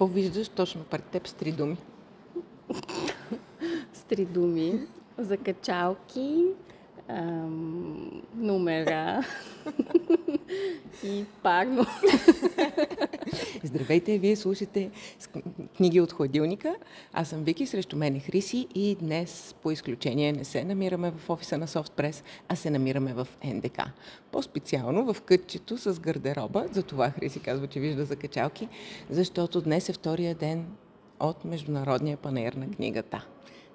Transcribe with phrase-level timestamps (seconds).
[0.00, 1.76] Какво виждаш точно пред теб с три думи?
[3.92, 4.86] с три думи.
[5.18, 6.46] Закачалки,
[7.08, 9.24] ам, номера
[11.02, 11.86] и парно.
[13.64, 14.90] Здравейте, вие слушате
[15.76, 16.76] книги от хладилника.
[17.12, 21.30] Аз съм Вики, срещу мен е Хриси и днес по изключение не се намираме в
[21.30, 23.82] офиса на Софтпрес, а се намираме в НДК.
[24.32, 26.64] По-специално в кътчето с гардероба.
[26.72, 28.68] Затова Хриси казва, че вижда закачалки,
[29.10, 30.66] защото днес е втория ден
[31.20, 33.26] от Международния панер на книгата.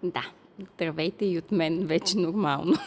[0.03, 0.25] Да,
[0.59, 2.73] здравейте и от мен вече нормално.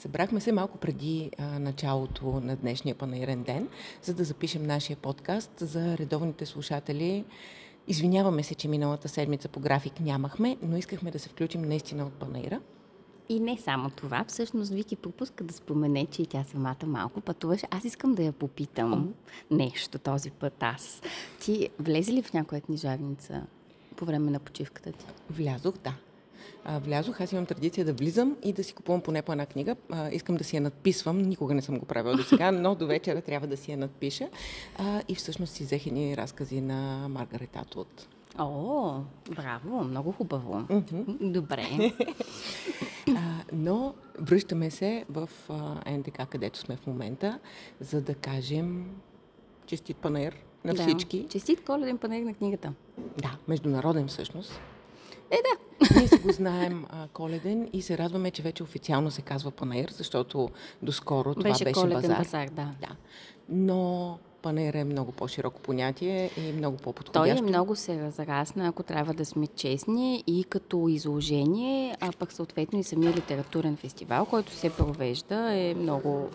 [0.00, 3.68] Събрахме се малко преди а, началото на днешния панерен ден,
[4.02, 7.24] за да запишем нашия подкаст за редовните слушатели.
[7.88, 12.12] Извиняваме се, че миналата седмица по график нямахме, но искахме да се включим наистина от
[12.12, 12.60] панера.
[13.28, 17.66] И не само това, всъщност Вики пропуска да спомене, че и тя самата малко пътуваше.
[17.70, 19.56] Аз искам да я попитам mm-hmm.
[19.56, 21.02] нещо този път аз.
[21.40, 23.42] Ти влезе ли в някоя книжарница
[23.96, 25.06] по време на почивката ти?
[25.30, 25.94] Влязох, да
[26.64, 27.20] а, влязох.
[27.20, 29.76] Аз имам традиция да влизам и да си купувам поне по една книга.
[29.90, 31.18] А, искам да си я надписвам.
[31.18, 34.28] Никога не съм го правила до сега, но до вечера трябва да си я надпиша.
[34.78, 38.08] А, и всъщност си взех едни разкази на Маргарет Атлот.
[38.38, 40.54] О, браво, много хубаво.
[40.54, 41.30] Mm-hmm.
[41.32, 41.66] Добре.
[43.16, 47.38] а, но връщаме се в а, НДК, където сме в момента,
[47.80, 48.86] за да кажем
[49.66, 50.82] честит панер на да.
[50.82, 51.26] всички.
[51.30, 52.72] Честит коледен панер на книгата.
[52.98, 54.60] Да, международен всъщност.
[55.30, 55.98] Е, да.
[55.98, 59.90] Ние си го знаем а, коледен и се радваме, че вече официално се казва панер,
[59.90, 60.48] защото
[60.82, 62.18] доскоро това беше, беше базар.
[62.18, 62.74] базар да.
[62.80, 62.96] да.
[63.48, 67.36] Но панер е много по-широко понятие и много по-подходящо.
[67.36, 72.32] Той е много се разрасна, ако трябва да сме честни, и като изложение, а пък
[72.32, 76.28] съответно и самия литературен фестивал, който се провежда, е много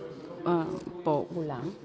[0.45, 0.65] а,
[1.03, 1.75] по-голям.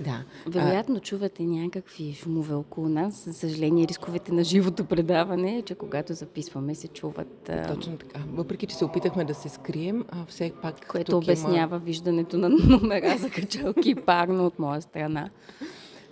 [0.00, 0.24] Да.
[0.46, 3.24] Вероятно чувате някакви шумове около нас.
[3.24, 7.48] За съжаление, рисковете на живото предаване, че когато записваме, се чуват...
[7.48, 7.74] А...
[7.74, 8.20] Точно така.
[8.32, 10.86] Въпреки, че се опитахме да се скрием, а все пак...
[10.86, 11.84] Което обяснява има...
[11.84, 15.30] виждането на номера за качалки парно от моя страна.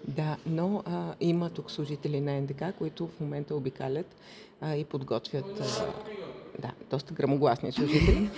[0.08, 4.16] Да, но а, има тук служители на НДК, които в момента обикалят
[4.60, 5.60] а, и подготвят...
[5.60, 5.86] А,
[6.58, 8.30] да, доста грамогласни служители.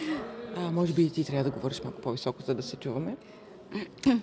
[0.57, 3.17] А, може би и ти трябва да говориш малко по-високо, за да се чуваме.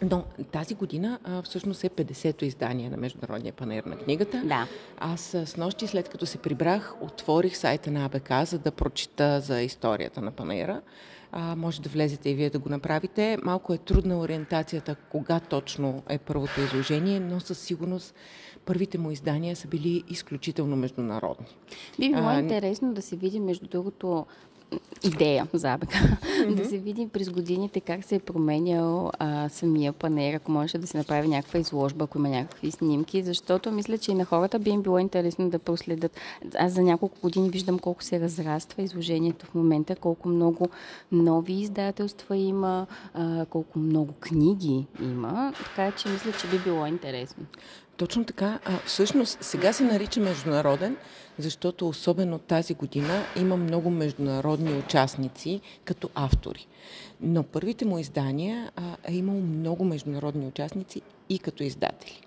[0.01, 4.41] Но тази година а, всъщност е 50-то издание на Международния панер на книгата.
[4.45, 4.67] Да.
[4.97, 9.61] Аз с нощи, след като се прибрах, отворих сайта на АБК, за да прочита за
[9.61, 10.81] историята на панера.
[11.31, 13.37] А, може да влезете и вие да го направите.
[13.43, 18.15] Малко е трудна ориентацията кога точно е първото изложение, но със сигурност
[18.65, 21.47] първите му издания са били изключително международни.
[21.99, 24.25] Би било а, интересно да се види, между другото,
[25.03, 25.89] идея за АБК.
[25.89, 26.55] Mm-hmm.
[26.55, 30.87] да се види през годините как се е променял а, самия панер, ако може да
[30.87, 34.69] се направи някаква изложба, ако има някакви снимки, защото мисля, че и на хората би
[34.69, 36.17] им било интересно да проследят.
[36.55, 40.69] Аз за няколко години виждам колко се разраства изложението в момента, колко много
[41.11, 47.45] нови издателства има, а, колко много книги има, така че мисля, че би било интересно.
[47.97, 48.59] Точно така.
[48.65, 50.97] А, всъщност, сега се нарича международен,
[51.37, 56.67] защото особено тази година има много международни участници като автори.
[57.21, 62.21] Но първите му издания а, е имало много международни участници и като издатели.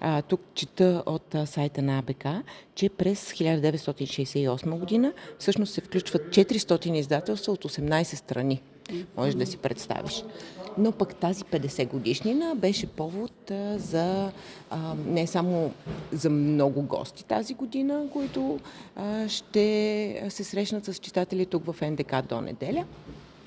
[0.00, 2.26] А, тук чета от а, сайта на АБК,
[2.74, 8.62] че през 1968 година всъщност се включват 400 издателства от 18 страни.
[9.16, 10.24] Може да си представиш.
[10.78, 14.30] Но пък тази 50 годишнина беше повод а, за
[14.70, 15.72] а, не само
[16.12, 18.58] за много гости тази година, които
[18.96, 22.84] а, ще се срещнат с читатели тук в НДК до неделя.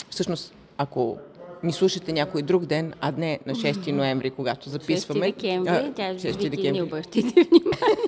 [0.09, 1.17] Всъщност, ако
[1.63, 5.25] ни слушате някой друг ден, а не на 6 ноември, когато записваме.
[5.25, 6.71] 6 декември, а, тя 6 декември.
[6.71, 8.07] не обръщайте внимание.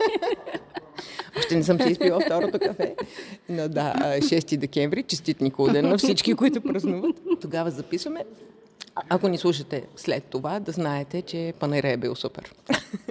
[1.38, 2.96] Още не съм си изпила второто кафе.
[3.50, 7.16] Но да, 6 декември, честит Николден на всички, които празнуват.
[7.42, 8.26] Тогава записваме.
[8.96, 12.56] Ако ни слушате след това, да знаете, че панера е бил супер.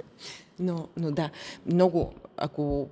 [0.59, 1.29] но, но да,
[1.65, 2.89] много, ако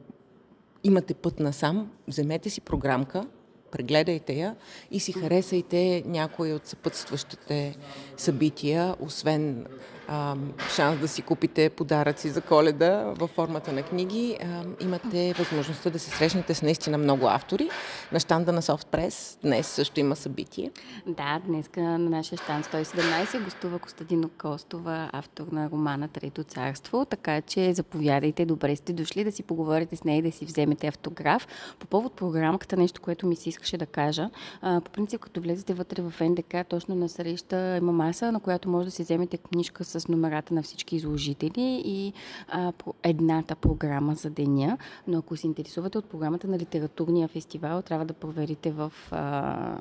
[0.84, 3.28] имате път насам, вземете си програмка,
[3.72, 4.56] прегледайте я
[4.92, 7.78] и си харесайте някои от съпътстващите
[8.18, 9.66] събития, освен
[10.08, 10.36] а,
[10.76, 16.00] шанс да си купите подаръци за коледа във формата на книги, а, имате възможността да
[16.00, 17.70] се срещнете с наистина много автори.
[18.12, 20.72] На щанда на Софтпрес днес също има събитие.
[21.08, 27.42] Да, днес на нашия щанд 117 гостува Костадино Костова, автор на романа Трето царство, така
[27.42, 31.48] че заповядайте, добре сте дошли да си поговорите с нея и да си вземете автограф.
[31.80, 34.30] По повод програмката, нещо, което ми се иска искаше да кажа.
[34.62, 38.86] По принцип, като влезете вътре в НДК, точно на среща има маса, на която може
[38.86, 42.14] да си вземете книжка с номерата на всички изложители и
[42.78, 44.78] по едната програма за деня.
[45.08, 48.94] Но ако се интересувате от програмата на литературния фестивал, трябва да проверите в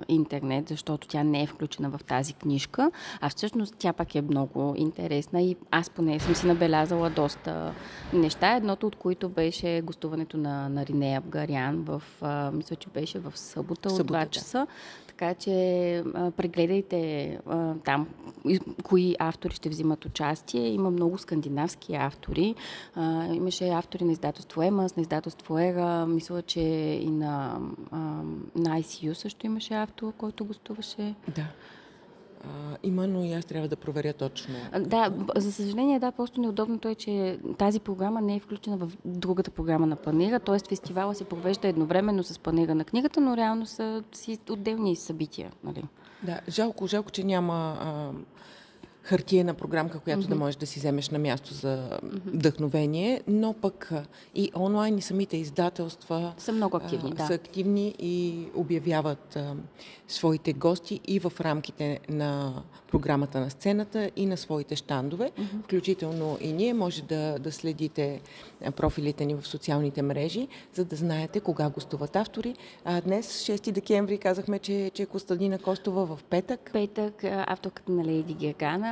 [0.09, 2.91] интернет, защото тя не е включена в тази книжка.
[3.21, 7.75] А всъщност тя пак е много интересна и аз поне съм си набелязала доста
[8.13, 8.57] неща.
[8.57, 12.03] Едното от които беше гостуването на, на Ринея Абгарян в,
[12.53, 14.67] мисля, че беше в събота, в събота от 2 часа.
[15.07, 18.09] Така че а, прегледайте а, там
[18.83, 20.69] кои автори ще взимат участие.
[20.69, 22.55] Има много скандинавски автори.
[22.95, 26.07] А, имаше автори на издателство Емас, на издателство Ера.
[26.07, 26.61] Мисля, че
[27.03, 27.97] и на, а,
[28.57, 31.15] на ICU също имаше автор, който гостуваше.
[31.35, 31.47] Да.
[32.45, 34.55] А, има, но и аз трябва да проверя точно.
[34.81, 39.51] Да, за съжаление, да, просто неудобното е, че тази програма не е включена в другата
[39.51, 40.59] програма на панера, т.е.
[40.69, 45.53] фестивала се провежда едновременно с панера на книгата, но реално са си отделни събития.
[45.65, 45.85] Нали?
[46.23, 48.11] Да, жалко, жалко, че няма а,
[49.03, 50.29] хартиена програмка, която mm-hmm.
[50.29, 53.93] да можеш да си вземеш на място за вдъхновение, но пък
[54.35, 57.27] и онлайн и самите издателства са много активни, а, да.
[57.27, 59.55] са активни и обявяват а,
[60.09, 65.31] своите гости и в рамките на програмата на сцената и на своите щандове.
[65.31, 65.65] Mm-hmm.
[65.65, 68.21] Включително и ние може да, да следите
[68.77, 72.55] профилите ни в социалните мрежи, за да знаете кога гостуват автори.
[72.85, 76.71] А днес, 6 декември, казахме, че, че Костадина Костова в петък.
[76.73, 78.90] Петък, авторката на Лейди Гергана.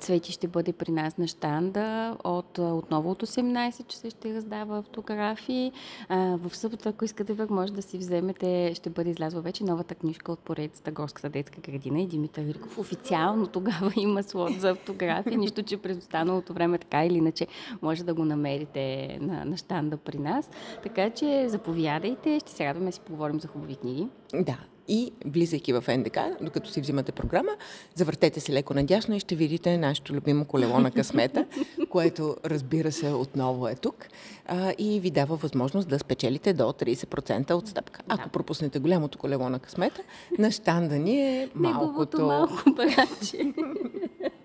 [0.00, 5.72] Цвети ще бъде при нас на щанда от отново от 18 часа ще раздава автографии.
[6.10, 10.32] В събота, ако искате пък, може да си вземете, ще бъде излязла вече новата книжка
[10.32, 12.78] от поредицата Горската детска градина и Димитър Риков.
[12.78, 17.46] Официално тогава има слот за автографии, нищо, че през останалото време така или иначе
[17.82, 20.50] може да го намерите на, на щанда при нас.
[20.82, 24.08] Така че заповядайте, ще се радваме си поговорим за хубави книги.
[24.34, 24.58] Да,
[24.88, 27.50] и влизайки в НДК, докато си взимате програма,
[27.94, 31.46] завъртете се леко надясно и ще видите нашето любимо колело на късмета,
[31.90, 34.06] което разбира се отново е тук
[34.46, 38.00] а, и ви дава възможност да спечелите до 30% отстъпка.
[38.08, 38.14] Да.
[38.14, 40.02] Ако пропуснете голямото колело на късмета,
[40.38, 42.26] на щанда ни е малкото...
[42.26, 43.38] малко братче.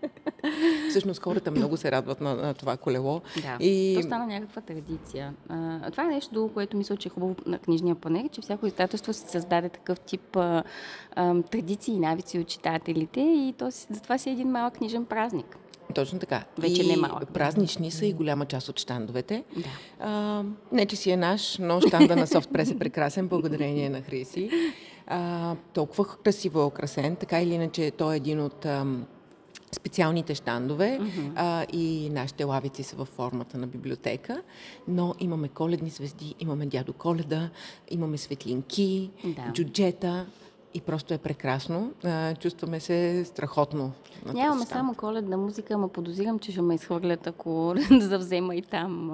[0.89, 3.21] Всъщност хората много се радват на, на това колело.
[3.41, 3.95] Да, и...
[3.95, 5.33] то стана някаква традиция.
[5.49, 8.67] А, това е нещо друго, което мисля, че е хубаво на книжния панер, че всяко
[8.67, 10.63] издателство си създаде такъв тип а,
[11.15, 15.57] а, традиции и навици от читателите и то, затова си е един малък книжен празник.
[15.95, 16.43] Точно така.
[16.57, 17.29] Вече и не малък.
[17.33, 19.43] Празнични са и голяма част от щандовете.
[19.57, 19.69] Да.
[19.99, 24.49] А, не, че си е наш, но щанда на Софтпрес е прекрасен, благодарение на Хриси.
[25.07, 28.65] А, толкова красиво е украсен, така или иначе той е един от...
[28.65, 29.05] Ам,
[29.71, 31.31] специалните щандове mm-hmm.
[31.35, 34.41] а, и нашите лавици са във формата на библиотека,
[34.87, 37.49] но имаме коледни звезди, имаме дядо Коледа,
[37.89, 39.53] имаме светлинки, да.
[39.53, 40.25] джуджета
[40.73, 41.91] и просто е прекрасно.
[42.03, 43.91] А, чувстваме се страхотно.
[44.33, 49.11] Нямаме само коледна музика, ама подозирам, че ще ме изхвърлят, ако завзема и там.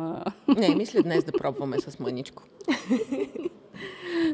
[0.47, 2.43] Не, мисля днес да пробваме с мъничко.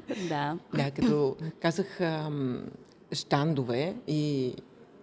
[0.29, 0.57] да.
[0.74, 2.63] Да, като казах ам,
[3.12, 4.53] щандове и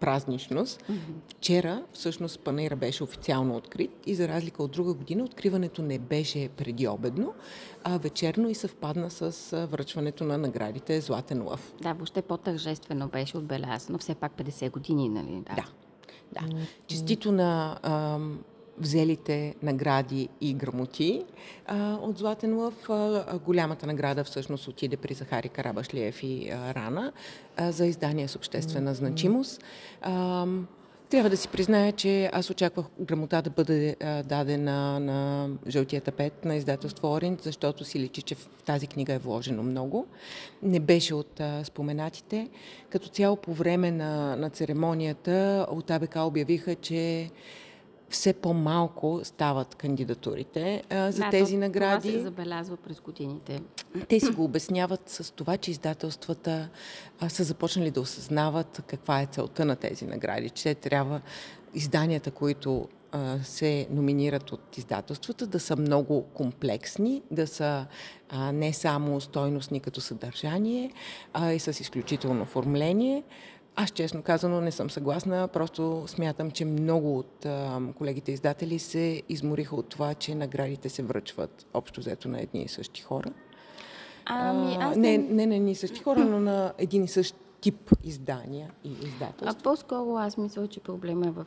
[0.01, 0.83] празничност.
[0.83, 0.97] Mm-hmm.
[1.29, 6.49] Вчера всъщност панера беше официално открит и за разлика от друга година откриването не беше
[6.49, 7.35] преди обедно,
[7.85, 11.75] а вечерно и съвпадна с връчването на наградите Златен лъв.
[11.83, 13.99] Да, въобще по-тържествено беше отбелязано.
[13.99, 15.43] Все пак 50 години, нали?
[15.47, 15.55] Да.
[15.55, 15.65] да.
[16.33, 16.41] Да.
[16.87, 18.39] Честито на ам,
[18.81, 21.25] взелите награди и грамоти
[21.67, 22.91] а, от Златен лъв.
[22.91, 27.13] А, голямата награда всъщност отиде при Захари Карабашлиев и а, Рана
[27.57, 29.65] а, за издание с обществена значимост.
[30.03, 30.47] А,
[31.11, 36.45] трябва да си призная, че аз очаквах грамота да бъде а, дадена на жълтия тапет
[36.45, 40.07] на издателство Оринт, защото си личи, че в тази книга е вложено много.
[40.63, 42.49] Не беше от а, споменатите.
[42.91, 47.31] Като цяло по време на, на церемонията от АБК обявиха, че
[48.11, 52.09] все по-малко стават кандидатурите а, за да, тези то, награди.
[52.09, 53.61] Това се забелязва през годините.
[54.09, 56.69] Те си го обясняват с това, че издателствата
[57.21, 61.21] а, са започнали да осъзнават каква е целта на тези награди, че трябва
[61.75, 67.87] изданията, които а, се номинират от издателствата, да са много комплексни, да са
[68.29, 70.93] а, не само стойностни като съдържание,
[71.33, 73.23] а и с изключително оформление.
[73.81, 79.23] Аз честно казано не съм съгласна, просто смятам, че много от а, колегите издатели се
[79.29, 83.31] измориха от това, че наградите се връчват общо взето на едни и същи хора.
[84.27, 87.91] Ами, аз не, не на едни и същи хора, но на един и същ тип
[88.05, 89.57] издания и издателства?
[89.61, 91.47] А по-скоро аз мисля, че проблема е в...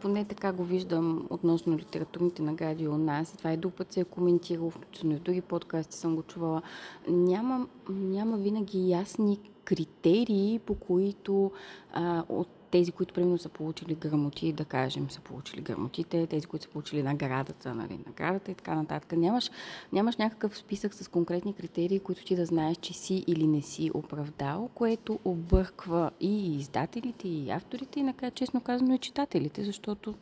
[0.00, 3.34] Поне така го виждам относно литературните награди у нас.
[3.38, 6.62] Това и друг път се е коментирал, включително и в други подкасти съм го чувала.
[7.08, 11.52] Няма, няма винаги ясни критерии, по които
[11.92, 16.62] а, от тези, които примерно са получили грамоти, да кажем, са получили грамотите, тези, които
[16.62, 19.12] са получили наградата, нали, наградата и така нататък.
[19.12, 19.50] Нямаш,
[19.92, 23.90] нямаш някакъв списък с конкретни критерии, които ти да знаеш, че си или не си
[23.94, 30.14] оправдал, което обърква и издателите, и авторите, и накрая, честно казано, и читателите, защото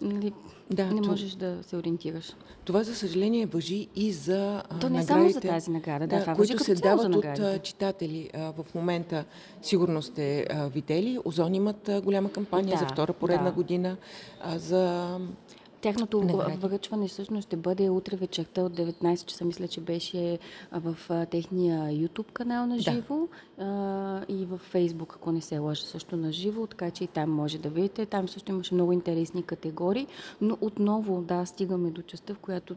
[0.00, 0.32] нали,
[0.70, 2.32] да, не то, можеш да се ориентираш.
[2.64, 6.34] Това, за съжаление, въжи и за То не само за тази награда, да, да това
[6.34, 8.30] които се дават от читатели.
[8.34, 9.24] В момента,
[9.62, 13.52] сигурно сте видели, Озон имат голяма кампания да, за втора поредна да.
[13.52, 13.96] година
[14.56, 15.18] за
[15.86, 16.20] Тяхното
[16.60, 19.44] връчване всъщност ще бъде утре вечерта от 19 часа.
[19.44, 20.38] Мисля, че беше
[20.72, 20.96] в
[21.30, 23.28] техния YouTube канал на живо
[23.58, 24.24] да.
[24.28, 27.58] и в Facebook, ако не се лъжа, също на живо, така че и там може
[27.58, 28.06] да видите.
[28.06, 30.06] Там също имаше много интересни категории,
[30.40, 32.76] но отново, да, стигаме до частта, в която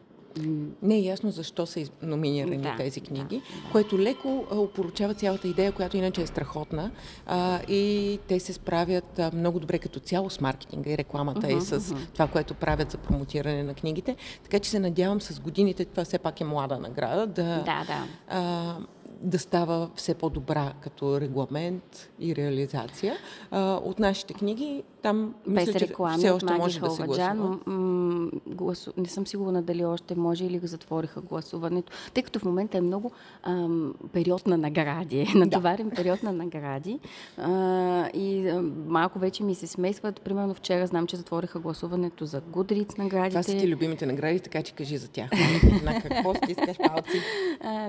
[0.82, 5.72] не е ясно защо са номинирани да, тези книги, да, което леко опоручава цялата идея,
[5.72, 6.90] която иначе е страхотна
[7.26, 11.58] а, и те се справят а, много добре като цяло с маркетинга и рекламата uh-huh,
[11.58, 12.12] и с uh-huh.
[12.12, 14.16] това, което правят за промотиране на книгите.
[14.42, 18.06] Така че се надявам с годините, това все пак е млада награда, да, да, да.
[18.28, 18.76] А,
[19.22, 23.16] да става все по-добра като регламент и реализация.
[23.50, 27.58] А, от нашите книги там Без мисля, реклами, все още може да се гласува.
[27.66, 28.92] М- гласу...
[28.96, 33.10] Не съм сигурна дали още може или затвориха гласуването, тъй като в момента е много
[33.42, 35.94] ам, период на награди, натоварен да.
[35.94, 36.98] период на награди
[37.38, 40.20] а, и а, малко вече ми се смесват.
[40.20, 43.30] Примерно вчера знам, че затвориха гласуването за Goodreads наградите.
[43.30, 45.30] Това са ти любимите награди, така че кажи за тях.
[45.84, 47.20] на какво ще искаш палци?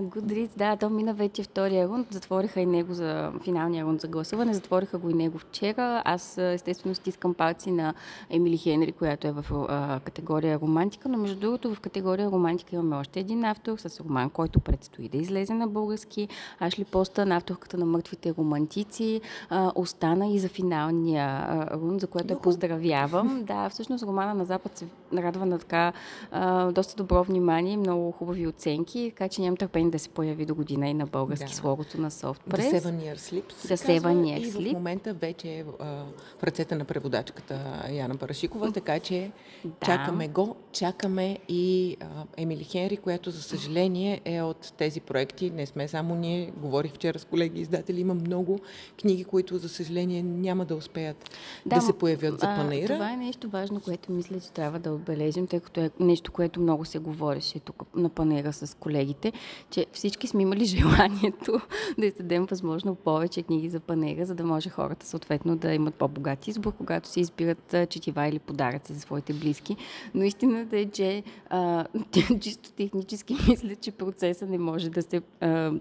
[0.01, 4.53] Goodreads, да, то мина вече втория рунд, затвориха и него за финалния рунд за гласуване,
[4.53, 6.01] затвориха го и него вчера.
[6.05, 7.93] Аз естествено стискам палци на
[8.29, 12.95] Емили Хенри, която е в а, категория романтика, но между другото в категория романтика имаме
[12.95, 16.27] още един автор с роман, който предстои да излезе на български.
[16.59, 22.07] Ашли Поста, на авторката на Мъртвите романтици, а, остана и за финалния а, рунд, за
[22.07, 23.43] което я поздравявам.
[23.51, 25.93] Да, всъщност романа на Запад се радва на така
[26.31, 30.55] а, доста добро внимание, много хубави оценки, така че нямам търпение да се появи до
[30.55, 31.55] година и на български да.
[31.55, 32.71] слогото на Softpress.
[32.71, 33.43] The Seven Year Sleep.
[33.51, 34.69] The Seven Year Sleep.
[34.69, 39.31] И в момента вече е в ръцете на преводачката Яна Парашикова, така че
[39.65, 39.71] да.
[39.85, 42.05] чакаме го, чакаме и а,
[42.37, 45.49] Емили Хенри, която за съжаление е от тези проекти.
[45.49, 48.59] Не сме само ние, говорих вчера с колеги издатели, има много
[49.01, 52.93] книги, които за съжаление няма да успеят да, да се появят за панера.
[52.93, 56.61] Това е нещо важно, което мисля, че трябва да отбележим, тъй като е нещо, което
[56.61, 59.33] много се говореше тук на панера с колегите,
[59.69, 61.61] че всички сме имали желанието
[61.97, 66.49] да издадем възможно повече книги за панера, за да може хората съответно да имат по-богати
[66.49, 69.75] избор, когато се избират четива или подаръци за своите близки.
[70.13, 71.85] Но истината е, че а,
[72.41, 75.71] чисто технически мисля, че процесът не може да се а,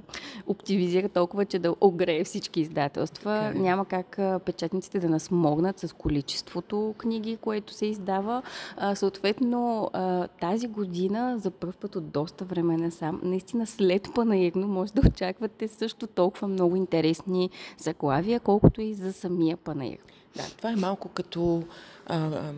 [0.47, 3.30] оптимизира толкова, че да огрее всички издателства.
[3.30, 3.59] Okay.
[3.59, 8.42] Няма как а, печатниците да нас могнат с количеството книги, което се издава.
[8.76, 14.69] А, съответно, а, тази година за първ път от доста време насам, наистина след панаирно
[14.69, 19.99] може да очаквате също толкова много интересни заглавия, колкото и за самия панаир.
[20.37, 21.62] Да, това е малко като
[22.06, 22.52] а, а,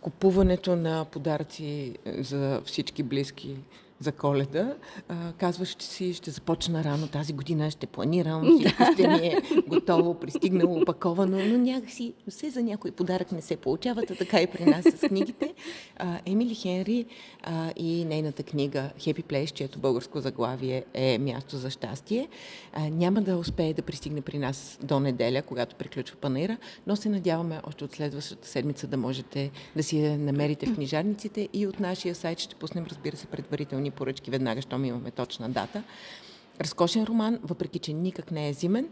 [0.00, 3.56] купуването на подаръци за всички близки
[4.02, 4.74] за коледа.
[5.08, 9.42] А, казваш, че си ще започна рано тази година, ще планирам, всичко ще ми е
[9.68, 14.46] готово, пристигнало, опаковано, но някакси все за някой подарък не се получава, а така и
[14.46, 15.54] при нас с книгите.
[15.96, 17.06] А, Емили Хенри
[17.42, 22.28] а, и нейната книга Happy Place, чието българско заглавие е Място за щастие,
[22.72, 26.56] а, няма да успее да пристигне при нас до неделя, когато приключва панера,
[26.86, 31.48] но се надяваме още от следващата седмица да можете да си я намерите в книжарниците
[31.52, 35.82] и от нашия сайт ще пуснем, разбира се, предварителни поръчки веднага, щом имаме точна дата.
[36.60, 38.88] Разкошен роман, въпреки че никак не е зимен,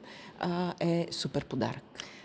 [0.81, 1.83] е супер подарък.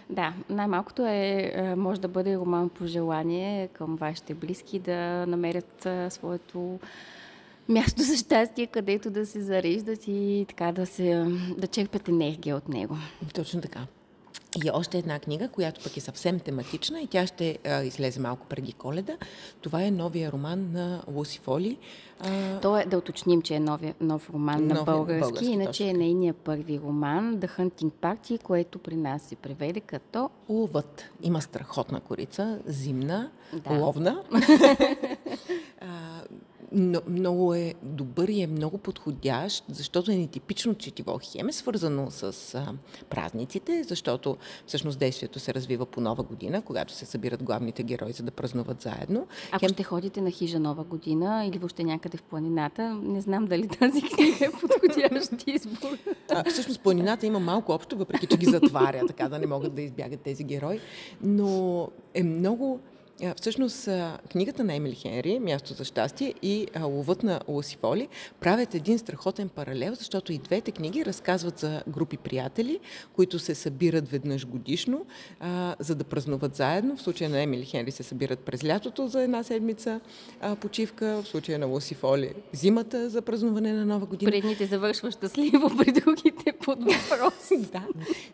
[0.10, 5.88] Да, най-малкото е, е, може да бъде роман по желание към вашите близки да намерят
[6.10, 6.80] своето
[7.70, 11.26] място за щастие, където да се зареждат и така да, се,
[11.58, 12.98] да черпят енергия от него.
[13.34, 13.80] Точно така.
[14.64, 18.46] И още една книга, която пък е съвсем тематична и тя ще а, излезе малко
[18.48, 19.18] преди коледа.
[19.62, 21.78] Това е новия роман на Луси Фоли.
[22.20, 22.60] А...
[22.60, 25.90] То е да уточним, че е нови, нов роман нов, на български, български иначе точно.
[25.90, 31.04] е нейният първи роман The Hunting Party, което при нас се преведе като Ловът.
[31.22, 33.74] Има страхотна корица, зимна, да.
[33.74, 34.24] ловна.
[36.72, 41.20] но, много е добър и е много подходящ, защото е нетипично четиво.
[41.24, 42.74] Хем е свързано с а,
[43.10, 48.24] празниците, защото всъщност действието се развива по нова година, когато се събират главните герои, за
[48.24, 49.28] да празнуват заедно.
[49.52, 49.70] Ако Хем...
[49.70, 54.02] ще ходите на хижа нова година или въобще някъде в планината, не знам дали тази
[54.02, 55.98] книга е подходящ избор.
[56.30, 59.82] А, всъщност планината има малко общо, въпреки че ги затваря, така да не могат да
[59.82, 60.80] избягат тези герои,
[61.22, 62.80] но е много
[63.36, 63.90] Всъщност,
[64.32, 68.08] книгата на Емили Хенри, Място за щастие и Ловът на Лосифоли
[68.40, 72.80] правят един страхотен паралел, защото и двете книги разказват за групи приятели,
[73.14, 75.06] които се събират веднъж годишно,
[75.40, 76.98] а, за да празнуват заедно.
[76.98, 80.00] В случая на Емили Хенри се събират през лятото за една седмица
[80.42, 84.32] а, почивка, в случая на Лосифоли зимата за празнуване на Нова година.
[84.32, 87.50] Предните завършва щастливо, при другите под въпрос.
[87.72, 87.88] да,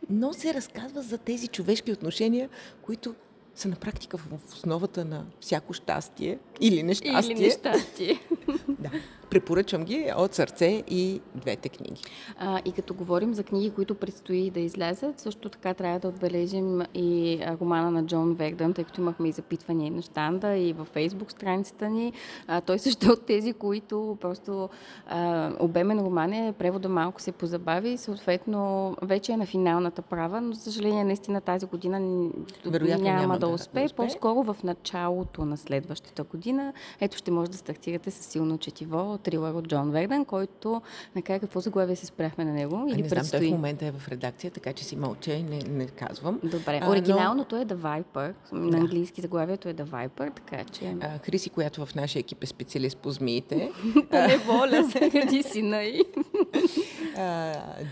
[0.09, 2.49] но се разказва за тези човешки отношения,
[2.81, 3.15] които
[3.55, 7.35] са на практика в основата на всяко щастие или нещастие.
[7.35, 8.19] Или нещастие.
[8.67, 8.89] да.
[9.31, 12.01] Препоръчвам ги от сърце и двете книги.
[12.39, 16.81] А, и като говорим за книги, които предстои да излязат, също така трябва да отбележим
[16.93, 21.31] и романа на Джон Вердън, тъй като имахме и запитвания на штанда и във фейсбук
[21.31, 22.13] страницата ни.
[22.47, 24.69] А, той също е от тези, които просто
[25.07, 30.53] а, обемен роман е, превода малко се позабави, съответно вече е на финалната права, но
[30.53, 32.29] за съжаление наистина тази година
[32.65, 33.87] Вероятно, няма, няма да, да успее.
[33.95, 39.53] По-скоро в началото на следващата година, ето ще може да стартирате с силно четиво трилър
[39.53, 40.81] от Джон Верден, който
[41.15, 42.85] накрая какво заглавие се спряхме на него?
[42.89, 43.39] Или не предстои?
[43.39, 46.39] знам, той в момента е в редакция, така че си мълча и не, не казвам.
[46.43, 47.61] Добре, а, оригиналното но...
[47.61, 50.95] е The Viper, на английски заглавието е The Viper, така че...
[51.01, 53.71] А, Криси, която в нашия екип е специалист по змиите.
[54.11, 56.03] По неволя, заради сина и.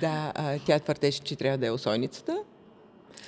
[0.02, 2.44] да, а, тя твърдеше, че трябва да е осойницата.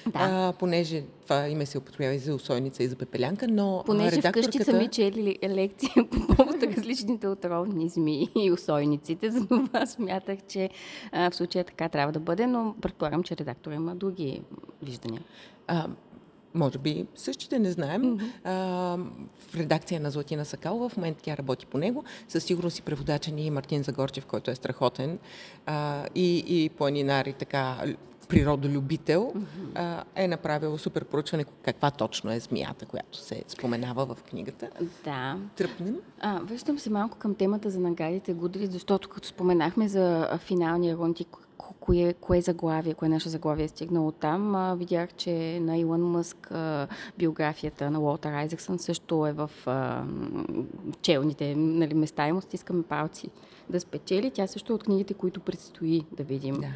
[0.06, 0.12] Да.
[0.14, 4.52] А, понеже това име се употребява и за усойница, и за пепелянка, но Понеже редакторката...
[4.52, 10.40] вкъщи са ми чели лекция по повод различните отровни змии и усойниците, за това смятах,
[10.48, 10.70] че
[11.12, 14.42] а, в случая така трябва да бъде, но предполагам, че редактора има други
[14.84, 15.22] виждания.
[15.68, 15.88] А,
[16.54, 18.04] може би същите, не знаем.
[18.04, 18.32] Mm-hmm.
[18.44, 18.54] А,
[19.50, 22.04] в редакция на Златина Сакалова, в момента тя работи по него.
[22.28, 25.20] Със сигурност и преводача ни Мартин Загорчев, който е страхотен
[25.66, 27.78] а, и, и планинар и така
[28.32, 30.04] природолюбител, mm-hmm.
[30.16, 34.70] е направил супер проучване каква точно е змията, която се споменава в книгата.
[35.04, 35.38] Да.
[35.56, 35.96] Тръпнем.
[36.20, 41.20] А, връщам се малко към темата за наградите Гудри, защото като споменахме за финалния рунд
[41.20, 41.26] и
[41.80, 46.52] кое, кое заглавие, кое наше заглавие е стигнало там, а, видях, че на Илон Мъск
[46.52, 50.04] а, биографията на Уолтер Айзексън също е в а,
[51.02, 53.30] челните нали, места и му стискаме палци
[53.70, 54.32] да спечели.
[54.32, 56.56] Тя също е от книгите, които предстои да видим.
[56.56, 56.68] Да.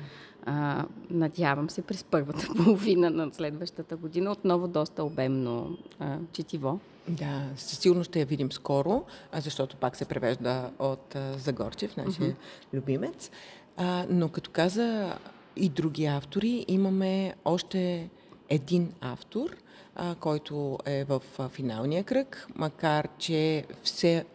[0.45, 4.31] А, надявам се през първата половина на следващата година.
[4.31, 6.79] Отново доста обемно а, четиво.
[7.07, 12.35] Да, със сигурност ще я видим скоро, защото пак се превежда от Загорчев, нашия uh-huh.
[12.73, 13.31] любимец.
[13.77, 15.17] А, но като каза
[15.55, 18.09] и други автори, имаме още
[18.49, 19.55] един автор,
[19.95, 24.25] а, който е в а, финалния кръг, макар че все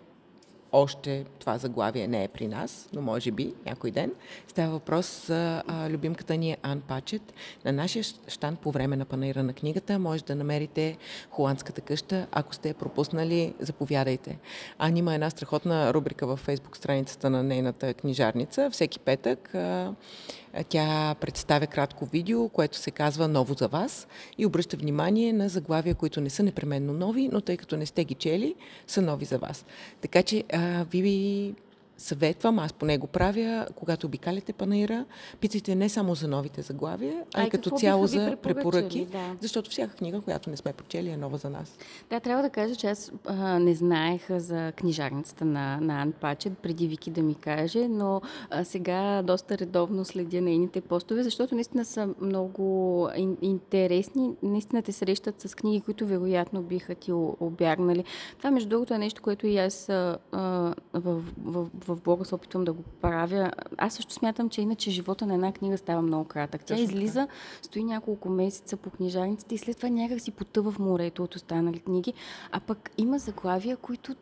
[0.73, 4.13] още това заглавие не е при нас, но може би някой ден.
[4.49, 7.33] Става въпрос за а, любимката ни Ан Пачет.
[7.65, 10.97] На нашия штан по време на панера на книгата може да намерите
[11.31, 12.27] Холандската къща.
[12.33, 14.39] Ако сте я пропуснали, заповядайте.
[14.79, 18.71] Ан има една страхотна рубрика във фейсбук страницата на нейната книжарница.
[18.71, 19.95] Всеки петък а,
[20.69, 24.07] тя представя кратко видео, което се казва Ново за вас
[24.39, 28.05] и обръща внимание на заглавия, които не са непременно нови, но тъй като не сте
[28.05, 28.55] ги чели,
[28.87, 29.65] са нови за вас.
[30.01, 31.55] Така че а, ви
[32.01, 35.05] съветвам, аз поне го правя, когато обикаляте панаира,
[35.41, 39.37] питайте не само за новите заглавия, а, и като цяло за препоръки, да.
[39.41, 41.79] защото всяка книга, която не сме прочели, е нова за нас.
[42.11, 46.59] Да, трябва да кажа, че аз а, не знаех за книжарницата на, на Ан Пачет,
[46.59, 51.85] преди Вики да ми каже, но а, сега доста редовно следя нейните постове, защото наистина
[51.85, 54.31] са много ин, интересни.
[54.43, 58.05] Наистина те срещат с книги, които вероятно биха ти обягнали.
[58.39, 60.19] Това, между другото, е нещо, което и аз а,
[60.95, 63.51] в, в, в в блога се опитвам да го правя.
[63.79, 66.65] Аз също смятам, че иначе живота на една книга става много кратък.
[66.65, 67.29] Тя излиза,
[67.63, 71.79] стои няколко месеца по книжарниците и след това някак си потъва в морето от останали
[71.79, 72.13] книги.
[72.53, 74.15] А пък има заглавия, които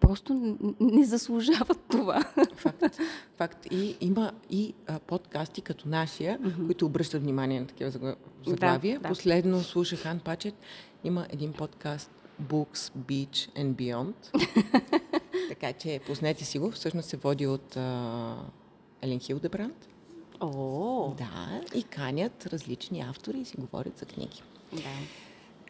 [0.00, 2.24] просто не заслужават това.
[2.56, 3.00] Факт.
[3.36, 3.66] Факт.
[3.70, 6.66] И има и а, подкасти като нашия, mm-hmm.
[6.66, 7.90] които обръщат внимание на такива
[8.46, 8.98] заглавия.
[8.98, 9.08] Да, да.
[9.08, 10.54] Последно слушах Ан Пачет.
[11.04, 12.10] Има един подкаст
[12.42, 14.14] Books, Beach and Beyond.
[15.50, 16.70] така че пуснете си го.
[16.70, 18.34] Всъщност се води от а,
[19.02, 19.88] Елен Хилдебранд.
[20.40, 21.14] О!
[21.18, 24.42] Да, и канят различни автори и си говорят за книги.
[24.72, 24.82] Да.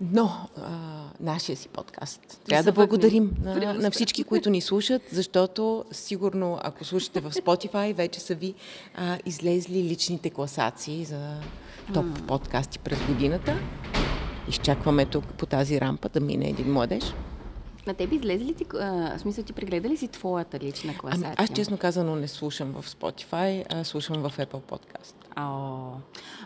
[0.01, 0.71] Но а,
[1.21, 2.41] нашия си подкаст.
[2.45, 7.95] Трябва да благодарим на, на всички, които ни слушат, защото сигурно, ако слушате в Spotify,
[7.95, 8.55] вече са ви
[8.95, 11.41] а, излезли личните класации за
[11.95, 13.57] топ подкасти през годината.
[14.49, 17.05] Изчакваме тук по тази рампа да мине един младеж.
[17.87, 21.27] На тебе излезе ли ти, а, в смисъл ти прегледа ли си твоята лична класация?
[21.27, 25.15] Ами, аз честно казано не слушам в Spotify, а слушам в Apple Podcast.
[25.37, 25.93] О,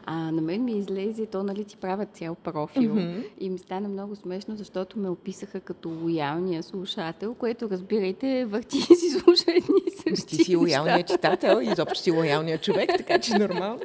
[0.07, 3.20] а на мен ми излезе, то нали ти правят цял профил Мгм.
[3.40, 9.11] и ми стана много смешно, защото ме описаха като лоялния слушател, което разбирайте, върти си
[9.11, 13.81] слуша едни същи Ти си лоялният читател, изобщо си лоялният човек, така че нормално.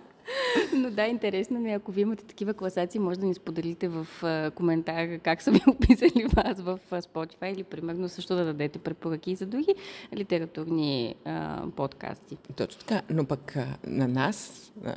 [0.73, 4.07] Но да, интересно ми е, ако вие имате такива класации, може да ни споделите в
[4.23, 8.79] а, коментар как са ви описали вас в а, Spotify или примерно също да дадете
[8.79, 9.75] препоръки за други
[10.15, 12.37] литературни а, подкасти.
[12.55, 14.95] Точно така, но пък а, на нас, на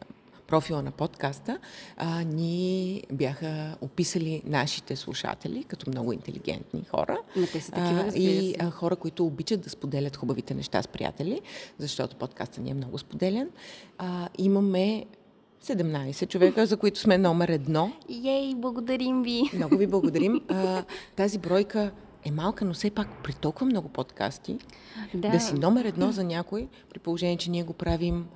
[0.53, 1.59] профила на подкаста,
[1.97, 7.19] а, ни бяха описали нашите слушатели като много интелигентни хора.
[7.37, 10.89] Ма те са такива, А, и а, хора, които обичат да споделят хубавите неща с
[10.89, 11.41] приятели,
[11.79, 13.51] защото подкаста ни е много споделен.
[13.99, 15.07] А, имаме
[15.65, 17.93] 17 човека, за които сме номер едно.
[18.25, 19.43] Ей, благодарим ви!
[19.55, 20.41] Много ви благодарим.
[20.49, 20.85] А,
[21.17, 21.91] тази бройка
[22.25, 24.59] е малка, но все пак при толкова много подкасти,
[25.15, 28.27] да, да си номер едно за някой, при положение, че ние го правим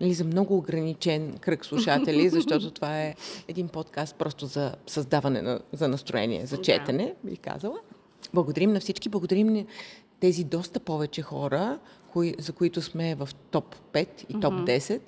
[0.00, 3.14] нали, за много ограничен кръг слушатели, защото това е
[3.48, 6.62] един подкаст просто за създаване на, за настроение, за Да.
[6.62, 7.78] четене, бих казала.
[8.34, 9.64] Благодарим на всички, благодарим на
[10.20, 11.78] тези доста повече хора,
[12.12, 15.00] кои, за които сме в топ 5 и топ 10.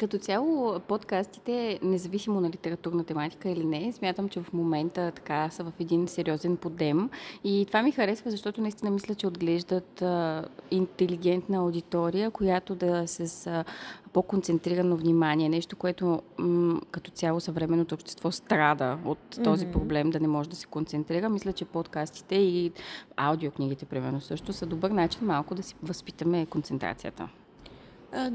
[0.00, 5.64] Като цяло подкастите, независимо на литературна тематика или не, смятам, че в момента така са
[5.64, 7.10] в един сериозен подем.
[7.44, 13.06] И това ми харесва, защото наистина мисля, че отглеждат а, интелигентна аудитория, която да е
[13.06, 13.64] с а,
[14.12, 15.48] по-концентрирано внимание.
[15.48, 20.56] Нещо, което м- като цяло съвременното общество страда от този проблем да не може да
[20.56, 21.28] се концентрира.
[21.28, 22.72] Мисля, че подкастите и
[23.16, 27.28] аудиокнигите, примерно, също са добър начин малко да си възпитаме концентрацията.
[28.12, 28.30] А,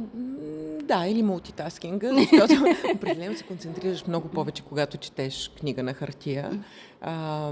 [0.84, 2.54] да, или мултитаскинга, защото
[2.96, 6.64] определено се концентрираш много повече, когато четеш книга на хартия.
[7.02, 7.52] А,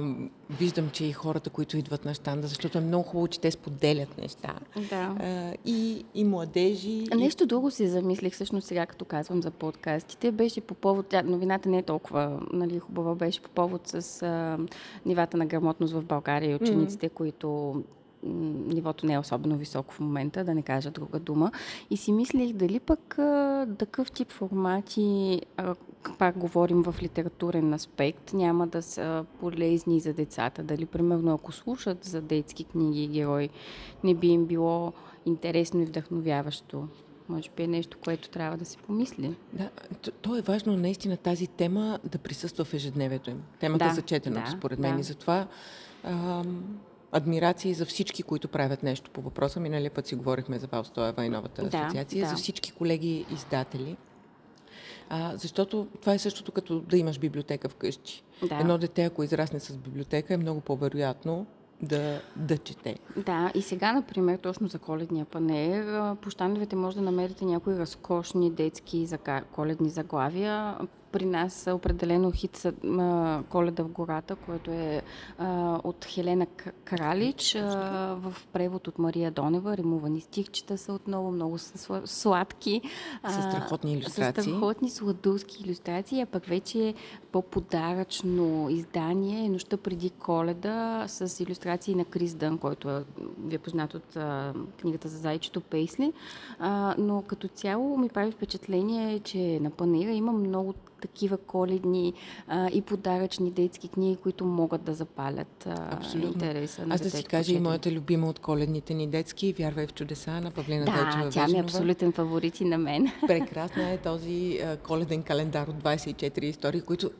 [0.49, 4.17] виждам, че и хората, които идват на щанда, защото е много хубаво, че те споделят
[4.17, 4.53] неща.
[4.89, 5.15] Да.
[5.19, 7.03] А, и, и младежи.
[7.11, 7.19] А и...
[7.19, 10.31] Нещо друго си замислих всъщност сега, като казвам за подкастите.
[10.31, 14.57] Беше по повод, тя, новината не е толкова нали, хубава, беше по повод с а,
[15.05, 17.83] нивата на грамотност в България и учениците, които м,
[18.23, 21.51] нивото не е особено високо в момента, да не кажа друга дума.
[21.89, 25.75] И си мислих дали пък а, такъв тип формати, а,
[26.17, 30.63] пак говорим в литературен аспект, няма да са полезни за децата.
[30.63, 33.49] Дали, примерно, ако слушат за детски книги и герои,
[34.03, 34.93] не би им било
[35.25, 36.87] интересно и вдъхновяващо.
[37.29, 39.35] Може би е нещо, което трябва да се помисли.
[39.53, 39.69] Да,
[40.01, 43.41] то, то е важно наистина тази тема да присъства в ежедневието им.
[43.59, 44.93] Темата Да, за четенето, да, според мен.
[44.95, 44.99] да.
[44.99, 45.47] И затова
[46.03, 46.63] ам,
[47.11, 49.59] адмирации за всички, които правят нещо по въпроса.
[49.59, 52.29] Миналия път си говорихме за Валстоева и новата Да, асоциация, да.
[52.29, 53.97] за всички колеги издатели.
[55.09, 58.23] А, защото това е същото като да имаш библиотека вкъщи.
[58.49, 58.55] Да.
[58.55, 61.45] Едно дете, ако израсне с библиотека, е много по-вероятно
[61.81, 62.95] да, да чете.
[63.25, 67.79] Да, и сега, например, точно за коледния панер, а, по щандовете може да намерите някои
[67.79, 69.07] разкошни детски
[69.51, 70.77] коледни заглавия.
[71.11, 72.73] При нас е определено хит са
[73.49, 75.01] Коледа в гората, което е
[75.37, 76.45] а, от Хелена
[76.85, 77.61] Кралич, а,
[78.19, 79.77] в превод от Мария Донева.
[79.77, 82.81] Римувани стихчета са отново много са сладки.
[83.27, 84.43] С страхотни илюстрации.
[84.43, 86.93] С страхотни сладурски илюстрации, а пък вече
[87.31, 93.03] по-подаръчно издание е Нощта преди коледа с илюстрации на Крис Дън, който е,
[93.45, 96.13] ви е познат от а, книгата за зайчето Пейсли.
[96.59, 102.13] А, но като цяло ми прави впечатление, че на панера има много такива коледни
[102.47, 106.29] а, и подаръчни детски книги, които могат да запалят а, Абсолютно.
[106.29, 109.93] интереса на Аз да си кажа и моята любима от коледните ни детски, Вярвай в
[109.93, 113.07] чудеса на Павлина Да, Дойчева тя ми е абсолютен фаворит и на мен.
[113.27, 117.11] Прекрасна е този а, коледен календар от 24 истории, които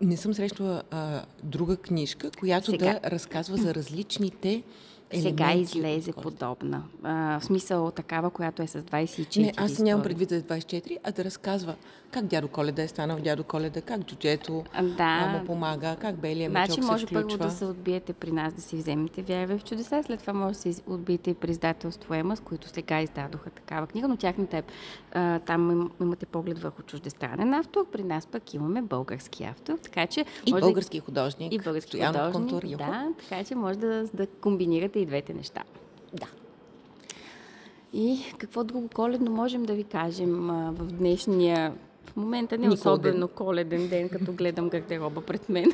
[0.00, 4.62] не съм срещала а, друга книжка, която Сега- да разказва за различните
[5.14, 6.82] Сега елементи излезе подобна.
[7.02, 11.12] А, в смисъл такава, която е с 24 Не, аз нямам предвид за 24, а
[11.12, 11.74] да разказва
[12.12, 15.26] как дядо Коледа е станал дядо Коледа, как джуджето да.
[15.26, 17.46] му помага, как белия мечок Значи може се първо включва.
[17.46, 20.58] да се отбиете при нас да си вземете вярвай в чудеса, след това може да
[20.58, 24.62] се отбиете и при издателство Ема, с които сега издадоха такава книга, но тяхната е,
[25.12, 30.06] а, там им, имате поглед върху чуждестранен автор, при нас пък имаме български автор, така
[30.06, 33.78] че И може български художник, да, и български Стоян художник, Контур, да, така че може
[33.78, 35.62] да, да комбинирате и двете неща.
[36.12, 36.26] Да.
[37.92, 41.74] И какво друго коледно можем да ви кажем а, в днешния
[42.06, 45.72] В момента не е особено коледен ден, като гледам гардероба пред мен.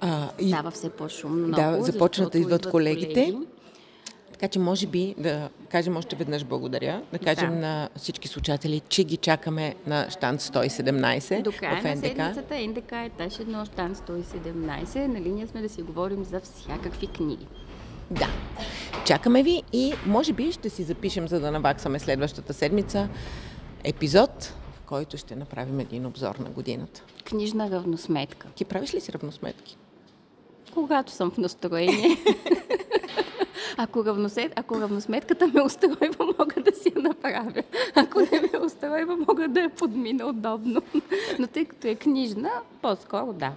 [0.00, 1.48] А, и, Става все по-шумно.
[1.50, 3.12] Да, започват да идват колегите.
[3.14, 3.38] колеги.
[4.32, 7.56] така че може би да кажем още веднъж благодаря, да кажем Да.
[7.56, 12.06] на всички слушатели, че ги чакаме на штант 117 До края в на НДК.
[12.06, 15.06] седмицата НДК е етаж 1, штан 117.
[15.06, 17.46] На линия сме да си говорим за всякакви книги.
[18.10, 18.28] Да.
[19.04, 23.08] Чакаме ви и може би ще си запишем, за да наваксаме следващата седмица,
[23.84, 27.02] епизод, в който ще направим един обзор на годината.
[27.24, 28.48] Книжна равносметка.
[28.54, 29.76] Ти правиш ли си равносметки?
[30.74, 32.16] Когато съм в настроение.
[33.76, 37.62] Ако, равносет, ако равносметката ме устройва, мога да си я направя.
[37.94, 40.82] Ако не ме устройва, мога да я подмина удобно.
[41.38, 42.50] Но тъй като е книжна,
[42.82, 43.52] по-скоро да.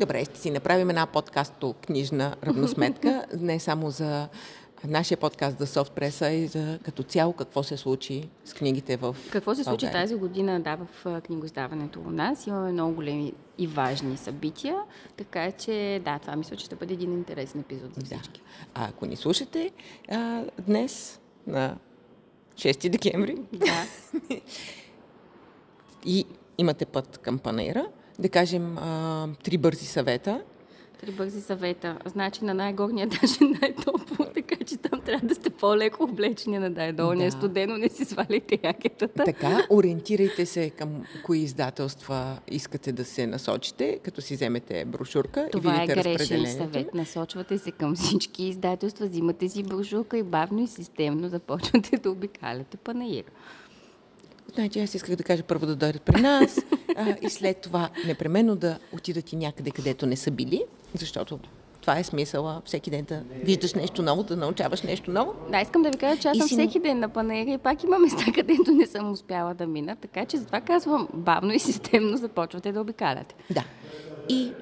[0.00, 4.28] Добре, ще си направим една подкасто книжна равносметка, не само за
[4.84, 9.16] нашия подкаст за софтпреса, а и за като цяло какво се случи с книгите в
[9.32, 10.02] Какво се случи България.
[10.02, 12.46] тази година да, в а, книгоиздаването у нас?
[12.46, 14.76] Имаме много големи и важни събития,
[15.16, 18.42] така че да, това мисля, че ще бъде един интересен епизод за всички.
[18.74, 19.70] А ако ни слушате
[20.10, 21.76] а, днес, на
[22.54, 23.84] 6 декември, Да.
[26.04, 26.24] и
[26.58, 27.86] имате път към панера,
[28.18, 30.40] да кажем а, три бързи съвета.
[31.00, 31.98] Три бързи съвета.
[32.06, 36.70] Значи на най-горния етаж е най-топло, така че там трябва да сте по-леко облечени на
[36.70, 37.30] най-долния.
[37.30, 37.36] Да.
[37.36, 39.24] Студено не си сваляйте якетата.
[39.24, 45.72] Така, ориентирайте се към кои издателства искате да се насочите, като си вземете брошурка Това
[45.72, 46.64] и е видите грешен разпределението.
[46.64, 46.94] съвет.
[46.94, 52.76] Насочвате се към всички издателства, взимате си брошурка и бавно и системно започвате да обикаляте
[52.76, 53.24] панаир.
[54.54, 56.58] Значи аз исках да кажа първо да дойдат при нас
[56.98, 61.38] а, и след това непременно да отидат и някъде, където не са били, защото
[61.80, 65.32] това е смисъла всеки ден да виждаш нещо ново, да научаваш нещо ново.
[65.52, 67.84] Да, искам да ви кажа, че аз съм си- всеки ден на панаира и пак
[67.84, 72.16] има места, където не съм успяла да мина, така че затова казвам, бавно и системно
[72.16, 73.34] започвате да обикаляте.
[73.50, 73.64] Да.
[74.28, 74.52] И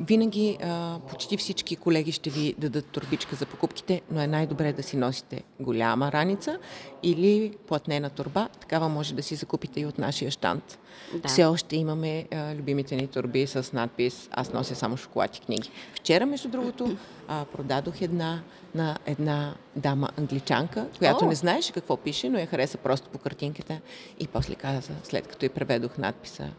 [0.00, 4.82] винаги а, почти всички колеги ще ви дадат турбичка за покупките, но е най-добре да
[4.82, 6.58] си носите голяма раница
[7.02, 8.48] или платнена турба.
[8.60, 10.78] Такава може да си закупите и от нашия штант.
[11.14, 11.28] Да.
[11.28, 15.70] Все още имаме а, любимите ни турби с надпис Аз нося само шоколад и книги.
[15.94, 16.96] Вчера, между другото,
[17.28, 18.42] а, продадох една
[18.74, 21.28] на една дама англичанка, която О!
[21.28, 23.80] не знаеше какво пише, но я хареса просто по картинката
[24.20, 26.50] и после каза, след като й преведох надписа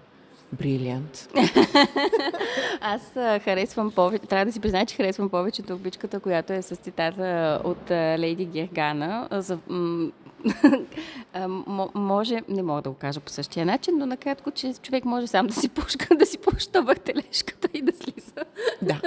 [0.54, 1.30] Брилиант.
[2.82, 6.76] Аз а, харесвам повече, трябва да си призная, че харесвам повече турбичката, която е с
[6.76, 9.28] цитата от а, Лейди Гергана.
[9.32, 10.12] За, м-
[11.96, 15.48] може, не мога да го кажа по същия начин, но накратко, че човек може сам
[15.48, 18.46] да си пушка, да си пуща въртележката и да слиза.
[18.82, 19.02] Да.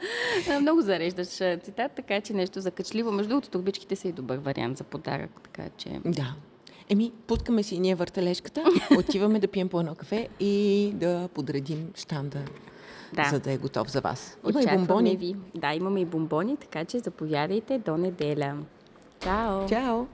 [0.60, 1.28] Много зареждаш
[1.62, 3.12] цитат, така че нещо закачливо.
[3.12, 6.00] Между другото, турбичките са и добър вариант за подарък, така че...
[6.04, 6.34] Да.
[6.90, 8.64] Еми, путкаме си ние въртележката,
[8.98, 12.38] отиваме да пием по едно кафе и да подредим штанда,
[13.14, 13.24] Да.
[13.24, 14.38] за да е готов за вас.
[14.44, 15.16] Има и Очакваме бомбони.
[15.16, 15.34] ви.
[15.54, 18.54] Да, имаме и бомбони, така че заповядайте до неделя.
[19.20, 19.66] Чао!
[19.68, 20.06] Чао!